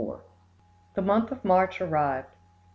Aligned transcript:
The 0.95 1.03
month 1.03 1.31
of 1.31 1.45
March 1.45 1.79
arrived. 1.79 2.33